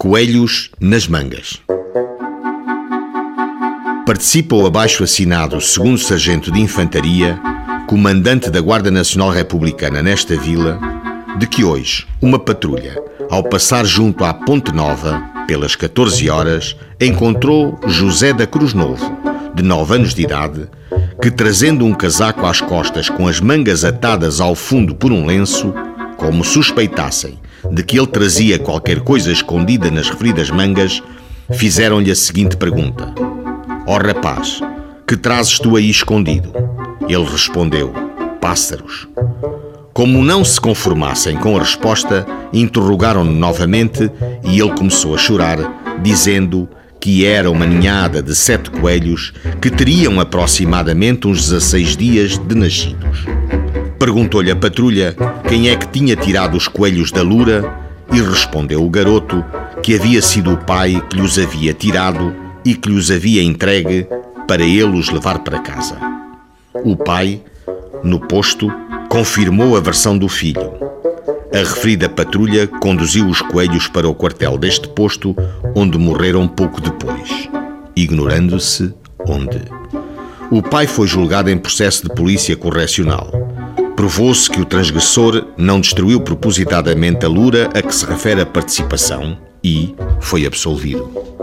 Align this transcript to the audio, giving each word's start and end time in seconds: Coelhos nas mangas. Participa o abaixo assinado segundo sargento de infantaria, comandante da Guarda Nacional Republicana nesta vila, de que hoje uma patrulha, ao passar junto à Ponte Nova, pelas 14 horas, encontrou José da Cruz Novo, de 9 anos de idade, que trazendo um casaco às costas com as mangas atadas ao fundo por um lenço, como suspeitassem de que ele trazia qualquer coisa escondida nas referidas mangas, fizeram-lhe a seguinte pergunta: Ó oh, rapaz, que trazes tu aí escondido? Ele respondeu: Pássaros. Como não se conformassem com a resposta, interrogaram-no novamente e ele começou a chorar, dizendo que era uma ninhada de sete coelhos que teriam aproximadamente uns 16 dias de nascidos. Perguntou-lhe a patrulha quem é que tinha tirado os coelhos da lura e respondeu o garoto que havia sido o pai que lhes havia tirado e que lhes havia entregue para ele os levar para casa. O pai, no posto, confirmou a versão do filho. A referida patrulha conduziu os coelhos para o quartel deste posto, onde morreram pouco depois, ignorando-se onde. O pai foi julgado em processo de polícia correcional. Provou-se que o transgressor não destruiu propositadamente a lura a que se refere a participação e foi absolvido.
Coelhos 0.00 0.70
nas 0.80 1.08
mangas. 1.08 1.60
Participa 4.06 4.54
o 4.54 4.64
abaixo 4.64 5.02
assinado 5.02 5.60
segundo 5.60 5.98
sargento 5.98 6.52
de 6.52 6.60
infantaria, 6.60 7.36
comandante 7.88 8.48
da 8.48 8.60
Guarda 8.60 8.92
Nacional 8.92 9.30
Republicana 9.30 10.00
nesta 10.00 10.36
vila, 10.36 10.78
de 11.36 11.48
que 11.48 11.64
hoje 11.64 12.06
uma 12.22 12.38
patrulha, 12.38 12.96
ao 13.28 13.42
passar 13.42 13.84
junto 13.84 14.24
à 14.24 14.32
Ponte 14.32 14.72
Nova, 14.72 15.20
pelas 15.48 15.74
14 15.74 16.30
horas, 16.30 16.76
encontrou 17.00 17.76
José 17.88 18.32
da 18.32 18.46
Cruz 18.46 18.72
Novo, 18.72 19.18
de 19.52 19.64
9 19.64 19.96
anos 19.96 20.14
de 20.14 20.22
idade, 20.22 20.68
que 21.20 21.28
trazendo 21.28 21.84
um 21.84 21.92
casaco 21.92 22.46
às 22.46 22.60
costas 22.60 23.10
com 23.10 23.26
as 23.26 23.40
mangas 23.40 23.84
atadas 23.84 24.40
ao 24.40 24.54
fundo 24.54 24.94
por 24.94 25.10
um 25.10 25.26
lenço, 25.26 25.74
como 26.16 26.44
suspeitassem 26.44 27.36
de 27.70 27.82
que 27.82 27.98
ele 27.98 28.06
trazia 28.06 28.58
qualquer 28.58 29.00
coisa 29.00 29.32
escondida 29.32 29.90
nas 29.90 30.08
referidas 30.08 30.50
mangas, 30.50 31.02
fizeram-lhe 31.54 32.10
a 32.10 32.16
seguinte 32.16 32.56
pergunta: 32.56 33.12
Ó 33.86 33.96
oh, 33.96 33.98
rapaz, 33.98 34.60
que 35.06 35.16
trazes 35.16 35.58
tu 35.58 35.76
aí 35.76 35.88
escondido? 35.88 36.52
Ele 37.08 37.24
respondeu: 37.24 37.92
Pássaros. 38.40 39.08
Como 39.92 40.22
não 40.22 40.44
se 40.44 40.60
conformassem 40.60 41.36
com 41.36 41.56
a 41.56 41.60
resposta, 41.60 42.24
interrogaram-no 42.52 43.32
novamente 43.32 44.10
e 44.44 44.60
ele 44.60 44.72
começou 44.74 45.14
a 45.14 45.18
chorar, 45.18 45.58
dizendo 46.00 46.68
que 47.00 47.24
era 47.24 47.50
uma 47.50 47.66
ninhada 47.66 48.22
de 48.22 48.34
sete 48.34 48.70
coelhos 48.70 49.32
que 49.60 49.70
teriam 49.70 50.20
aproximadamente 50.20 51.26
uns 51.26 51.48
16 51.48 51.96
dias 51.96 52.38
de 52.38 52.54
nascidos. 52.54 53.24
Perguntou-lhe 54.08 54.50
a 54.50 54.56
patrulha 54.56 55.14
quem 55.46 55.68
é 55.68 55.76
que 55.76 55.86
tinha 55.86 56.16
tirado 56.16 56.56
os 56.56 56.66
coelhos 56.66 57.12
da 57.12 57.20
lura 57.20 57.78
e 58.10 58.18
respondeu 58.22 58.82
o 58.82 58.88
garoto 58.88 59.44
que 59.82 59.94
havia 59.94 60.22
sido 60.22 60.54
o 60.54 60.56
pai 60.56 60.98
que 61.10 61.20
lhes 61.20 61.38
havia 61.38 61.74
tirado 61.74 62.34
e 62.64 62.74
que 62.74 62.88
lhes 62.88 63.10
havia 63.10 63.42
entregue 63.42 64.06
para 64.46 64.62
ele 64.62 64.98
os 64.98 65.10
levar 65.10 65.40
para 65.40 65.58
casa. 65.58 65.98
O 66.86 66.96
pai, 66.96 67.42
no 68.02 68.18
posto, 68.18 68.72
confirmou 69.10 69.76
a 69.76 69.80
versão 69.80 70.16
do 70.16 70.26
filho. 70.26 70.72
A 71.52 71.58
referida 71.58 72.08
patrulha 72.08 72.66
conduziu 72.66 73.28
os 73.28 73.42
coelhos 73.42 73.88
para 73.88 74.08
o 74.08 74.14
quartel 74.14 74.56
deste 74.56 74.88
posto, 74.88 75.36
onde 75.74 75.98
morreram 75.98 76.48
pouco 76.48 76.80
depois, 76.80 77.46
ignorando-se 77.94 78.94
onde. 79.26 79.60
O 80.50 80.62
pai 80.62 80.86
foi 80.86 81.06
julgado 81.06 81.50
em 81.50 81.58
processo 81.58 82.04
de 82.04 82.14
polícia 82.14 82.56
correcional. 82.56 83.37
Provou-se 83.98 84.48
que 84.48 84.60
o 84.60 84.64
transgressor 84.64 85.44
não 85.56 85.80
destruiu 85.80 86.20
propositadamente 86.20 87.26
a 87.26 87.28
lura 87.28 87.68
a 87.74 87.82
que 87.82 87.92
se 87.92 88.06
refere 88.06 88.40
a 88.40 88.46
participação 88.46 89.36
e 89.62 89.92
foi 90.20 90.46
absolvido. 90.46 91.37